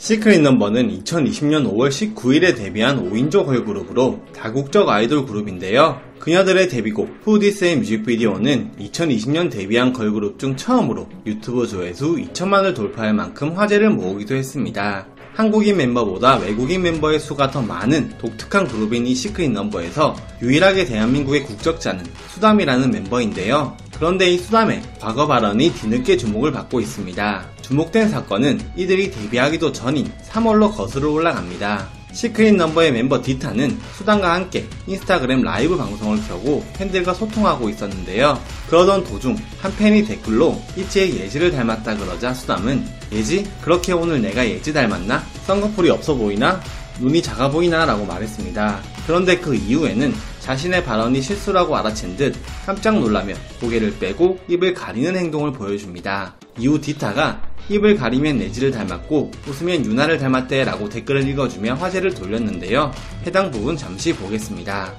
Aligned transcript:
시크릿 0.00 0.40
넘버는 0.40 0.88
2020년 1.02 1.70
5월 1.70 1.90
19일에 1.90 2.56
데뷔한 2.56 3.10
5인조 3.10 3.44
걸그룹으로 3.44 4.24
다국적 4.34 4.88
아이돌 4.88 5.26
그룹인데요. 5.26 6.00
그녀들의 6.18 6.70
데뷔곡 6.70 7.18
Who 7.22 7.42
Dis의 7.42 7.76
뮤직비디오는 7.76 8.72
2020년 8.80 9.50
데뷔한 9.50 9.92
걸그룹 9.92 10.38
중 10.38 10.56
처음으로 10.56 11.06
유튜브 11.26 11.66
조회수 11.66 12.16
2천만을 12.16 12.74
돌파할 12.74 13.12
만큼 13.12 13.52
화제를 13.52 13.90
모으기도 13.90 14.34
했습니다. 14.36 15.06
한국인 15.34 15.76
멤버보다 15.76 16.38
외국인 16.38 16.80
멤버의 16.80 17.20
수가 17.20 17.50
더 17.50 17.60
많은 17.60 18.16
독특한 18.16 18.68
그룹인 18.68 19.06
이 19.06 19.14
시크릿 19.14 19.50
넘버에서 19.50 20.16
유일하게 20.40 20.86
대한민국의 20.86 21.44
국적자는 21.44 22.06
수담이라는 22.30 22.90
멤버인데요. 22.90 23.76
그런데 23.94 24.30
이 24.30 24.38
수담의 24.38 24.80
과거 24.98 25.26
발언이 25.26 25.74
뒤늦게 25.74 26.16
주목을 26.16 26.52
받고 26.52 26.80
있습니다. 26.80 27.59
주목된 27.70 28.08
사건은 28.08 28.60
이들이 28.74 29.12
데뷔하기도 29.12 29.70
전인 29.70 30.10
3월로 30.28 30.74
거슬러 30.74 31.12
올라갑니다. 31.12 31.88
시크릿 32.12 32.56
넘버의 32.56 32.90
멤버 32.90 33.22
디타는 33.22 33.78
수담과 33.96 34.34
함께 34.34 34.66
인스타그램 34.88 35.42
라이브 35.42 35.76
방송을 35.76 36.20
켜고 36.26 36.64
팬들과 36.74 37.14
소통하고 37.14 37.68
있었는데요. 37.68 38.42
그러던 38.66 39.04
도중 39.04 39.36
한 39.60 39.76
팬이 39.76 40.04
댓글로 40.04 40.60
이치의 40.76 41.20
예지를 41.20 41.52
닮았다 41.52 41.96
그러자 41.96 42.34
수담은 42.34 42.84
예지? 43.12 43.48
그렇게 43.62 43.92
오늘 43.92 44.20
내가 44.20 44.44
예지 44.44 44.72
닮았나? 44.72 45.22
쌍꺼풀이 45.46 45.90
없어 45.90 46.16
보이나? 46.16 46.60
눈이 46.98 47.22
작아 47.22 47.50
보이나? 47.50 47.86
라고 47.86 48.04
말했습니다. 48.04 48.80
그런데 49.06 49.38
그 49.38 49.54
이후에는 49.54 50.12
자신의 50.40 50.84
발언이 50.84 51.22
실수라고 51.22 51.76
알아챈 51.76 52.16
듯 52.16 52.34
깜짝 52.66 52.98
놀라며 52.98 53.34
고개를 53.60 53.98
빼고 54.00 54.40
입을 54.48 54.74
가리는 54.74 55.14
행동을 55.14 55.52
보여줍니다. 55.52 56.34
이후 56.58 56.80
디타가 56.80 57.49
입을 57.70 57.96
가리면 57.96 58.38
내지를 58.38 58.72
닮았고 58.72 59.30
웃으면 59.46 59.86
유나를 59.86 60.18
닮았대 60.18 60.64
라고 60.64 60.88
댓글을 60.88 61.26
읽어주며 61.28 61.74
화제를 61.74 62.14
돌렸는데요. 62.14 62.90
해당 63.24 63.52
부분 63.52 63.76
잠시 63.76 64.12
보겠습니다. 64.12 64.92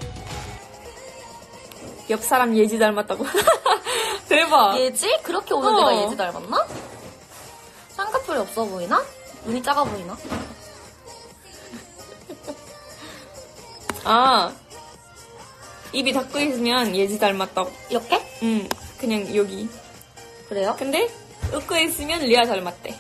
옆 2.10 2.24
사람 2.24 2.58
예지 2.58 2.80
닮았다고. 2.80 3.26
대박. 4.30 4.80
예지? 4.80 5.20
그렇게 5.22 5.54
오늘 5.54 5.70
어. 5.70 5.76
내가 5.76 6.06
예지 6.06 6.16
닮았나? 6.16 6.66
쌍꺼풀이 7.90 8.38
없어 8.40 8.64
보이나? 8.64 9.04
눈이 9.46 9.62
작아 9.62 9.84
보이나? 9.84 10.16
아. 14.06 14.50
입이 15.92 16.14
닫고 16.14 16.40
있으면 16.40 16.96
예지 16.96 17.20
닮았다고. 17.20 17.70
이렇게? 17.90 18.26
응. 18.44 18.70
그냥 18.98 19.36
여기. 19.36 19.68
그래요? 20.48 20.74
근데 20.80 21.10
웃고 21.54 21.76
있으면 21.78 22.22
리아 22.22 22.44
닮았대. 22.44 22.96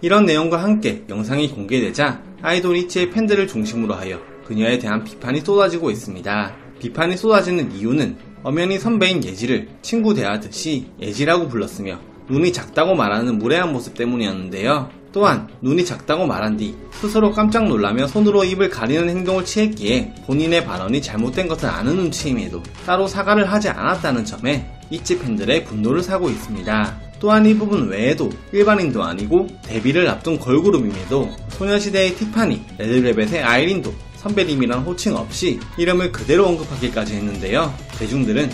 이런 0.00 0.26
내용과 0.26 0.62
함께 0.62 1.02
영상이 1.08 1.48
공개되자 1.50 2.22
아이돌 2.42 2.76
이치의 2.76 3.10
팬들을 3.10 3.48
중심으로 3.48 3.94
하여 3.94 4.20
그녀에 4.46 4.78
대한 4.78 5.02
비판이 5.02 5.40
쏟아지고 5.40 5.90
있습니다. 5.90 6.54
비판이 6.78 7.16
쏟아지는 7.16 7.72
이유는 7.72 8.16
엄연히 8.42 8.78
선배인 8.78 9.24
예지를 9.24 9.68
친구 9.80 10.12
대하듯이 10.12 10.86
예지라고 11.00 11.48
불렀으며 11.48 11.98
눈이 12.28 12.52
작다고 12.52 12.94
말하는 12.94 13.38
무례한 13.38 13.72
모습 13.72 13.94
때문이었는데요. 13.94 14.90
또한 15.12 15.48
눈이 15.62 15.84
작다고 15.84 16.26
말한 16.26 16.56
뒤 16.56 16.74
스스로 16.90 17.30
깜짝 17.30 17.68
놀라며 17.68 18.06
손으로 18.08 18.44
입을 18.44 18.68
가리는 18.68 19.08
행동을 19.08 19.44
취했기에 19.44 20.12
본인의 20.26 20.64
발언이 20.64 21.00
잘못된 21.00 21.46
것을 21.46 21.68
아는 21.68 21.96
눈치임에도 21.96 22.62
따로 22.84 23.06
사과를 23.06 23.50
하지 23.50 23.68
않았다는 23.68 24.24
점에 24.24 24.68
이치 24.94 25.18
팬들의 25.18 25.64
분노를 25.64 26.02
사고 26.02 26.30
있습니다. 26.30 27.00
또한 27.18 27.46
이 27.46 27.54
부분 27.54 27.88
외에도 27.88 28.30
일반인도 28.52 29.02
아니고 29.02 29.48
데뷔를 29.62 30.08
앞둔 30.08 30.38
걸그룹임에도 30.38 31.30
소녀시대의 31.50 32.14
티파니, 32.14 32.62
레드벨벳의 32.78 33.42
아이린도 33.42 33.92
선배님이란 34.16 34.80
호칭 34.80 35.16
없이 35.16 35.58
이름을 35.76 36.12
그대로 36.12 36.46
언급하기까지 36.46 37.14
했는데요. 37.14 37.74
대중들은 37.98 38.50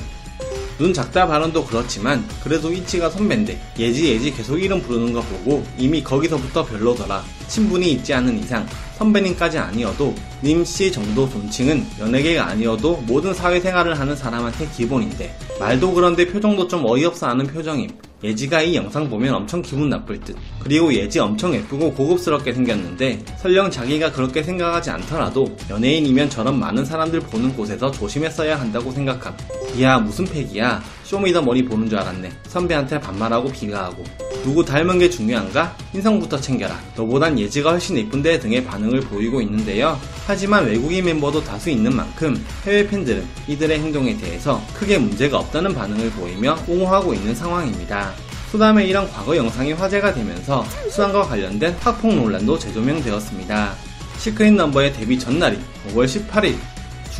눈 0.78 0.94
작다 0.94 1.26
발언도 1.26 1.66
그렇지만 1.66 2.24
그래도 2.42 2.72
이치가 2.72 3.10
선배인데 3.10 3.60
예지 3.78 4.14
예지 4.14 4.32
계속 4.32 4.58
이름 4.58 4.80
부르는 4.80 5.12
거 5.12 5.20
보고 5.20 5.62
이미 5.76 6.02
거기서부터 6.02 6.64
별로더라. 6.64 7.22
친분이 7.48 7.92
있지 7.92 8.14
않은 8.14 8.38
이상 8.38 8.66
선배님까지 9.00 9.58
아니어도 9.58 10.14
님씨 10.44 10.92
정도 10.92 11.28
존칭은 11.28 11.86
연예계가 12.00 12.48
아니어도 12.48 13.02
모든 13.06 13.32
사회생활을 13.32 13.98
하는 13.98 14.14
사람한테 14.14 14.68
기본인데 14.76 15.34
말도 15.58 15.94
그런데 15.94 16.26
표정도 16.26 16.68
좀 16.68 16.84
어이없어 16.84 17.28
하는 17.28 17.46
표정임. 17.46 17.88
예지가 18.22 18.60
이 18.60 18.76
영상 18.76 19.08
보면 19.08 19.34
엄청 19.34 19.62
기분 19.62 19.88
나쁠 19.88 20.20
듯. 20.20 20.36
그리고 20.62 20.92
예지 20.92 21.18
엄청 21.18 21.54
예쁘고 21.54 21.94
고급스럽게 21.94 22.52
생겼는데 22.52 23.24
설령 23.38 23.70
자기가 23.70 24.12
그렇게 24.12 24.42
생각하지 24.42 24.90
않더라도 24.90 25.56
연예인이면 25.70 26.28
저런 26.28 26.60
많은 26.60 26.84
사람들 26.84 27.20
보는 27.20 27.56
곳에서 27.56 27.90
조심했어야 27.90 28.60
한다고 28.60 28.92
생각함. 28.92 29.34
이야 29.74 29.98
무슨 29.98 30.26
패기야. 30.26 30.82
쇼미더머니 31.04 31.64
보는 31.64 31.88
줄 31.88 31.98
알았네. 31.98 32.30
선배한테 32.48 33.00
반말하고 33.00 33.50
비하하고. 33.50 34.04
누구 34.42 34.64
닮은 34.64 34.98
게 34.98 35.10
중요한가? 35.10 35.76
인성부터 35.92 36.40
챙겨라. 36.40 36.78
너보단 36.96 37.38
예지가 37.38 37.72
훨씬 37.72 37.96
예쁜데 37.98 38.40
등의 38.40 38.64
반응을 38.64 39.00
보이고 39.00 39.40
있는데요. 39.42 39.98
하지만 40.26 40.66
외국인 40.66 41.04
멤버도 41.04 41.44
다수 41.44 41.68
있는 41.70 41.94
만큼 41.94 42.42
해외 42.64 42.86
팬들은 42.86 43.26
이들의 43.48 43.78
행동에 43.78 44.16
대해서 44.16 44.62
크게 44.74 44.98
문제가 44.98 45.38
없다는 45.38 45.74
반응을 45.74 46.10
보이며 46.10 46.58
옹호하고 46.66 47.12
있는 47.12 47.34
상황입니다. 47.34 48.12
수담의 48.50 48.88
이런 48.88 49.08
과거 49.10 49.36
영상이 49.36 49.74
화제가 49.74 50.14
되면서 50.14 50.64
수담과 50.90 51.22
관련된 51.22 51.76
학폭 51.80 52.14
논란도 52.14 52.58
재조명되었습니다. 52.58 53.74
시크릿 54.18 54.54
넘버의 54.54 54.92
데뷔 54.92 55.18
전날인 55.18 55.60
5월 55.88 56.06
18일 56.06 56.56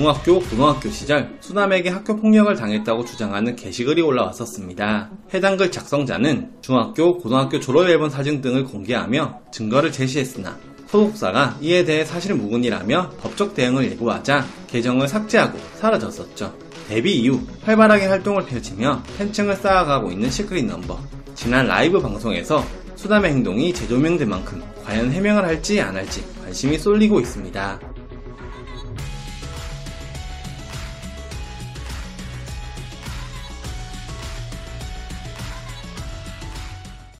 중학교, 0.00 0.40
고등학교 0.40 0.88
시절 0.88 1.36
수담에게 1.40 1.90
학교 1.90 2.16
폭력을 2.16 2.56
당했다고 2.56 3.04
주장하는 3.04 3.54
게시글이 3.54 4.00
올라왔었습니다. 4.00 5.10
해당 5.34 5.58
글 5.58 5.70
작성자는 5.70 6.52
중학교, 6.62 7.18
고등학교 7.18 7.60
졸업 7.60 7.86
앨범 7.86 8.08
사진 8.08 8.40
등을 8.40 8.64
공개하며 8.64 9.40
증거를 9.52 9.92
제시했으나 9.92 10.56
소속사가 10.86 11.58
이에 11.60 11.84
대해 11.84 12.06
사실 12.06 12.34
무근이라며 12.34 13.10
법적 13.20 13.54
대응을 13.54 13.90
예고하자 13.90 14.46
계정을 14.68 15.06
삭제하고 15.06 15.58
사라졌었죠. 15.76 16.54
데뷔 16.88 17.16
이후 17.16 17.38
활발하게 17.64 18.06
활동을 18.06 18.46
펼치며 18.46 19.02
팬층을 19.18 19.56
쌓아가고 19.56 20.10
있는 20.12 20.30
시크릿 20.30 20.64
넘버. 20.64 20.98
지난 21.34 21.66
라이브 21.66 22.00
방송에서 22.00 22.64
수담의 22.96 23.32
행동이 23.32 23.74
재조명된 23.74 24.30
만큼 24.30 24.62
과연 24.82 25.12
해명을 25.12 25.44
할지 25.44 25.78
안 25.78 25.94
할지 25.94 26.24
관심이 26.42 26.78
쏠리고 26.78 27.20
있습니다. 27.20 27.89